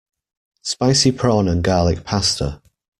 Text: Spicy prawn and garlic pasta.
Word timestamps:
Spicy 0.63 1.11
prawn 1.11 1.47
and 1.47 1.63
garlic 1.63 2.03
pasta. 2.03 2.59